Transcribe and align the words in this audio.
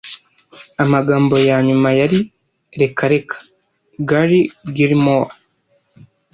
Amagambo 0.83 1.35
yanyuma 1.49 1.89
yari 1.99 2.19
"reka 2.81 3.03
reka" 3.13 3.37
Garry 4.09 4.41
Gilmore 4.75 5.33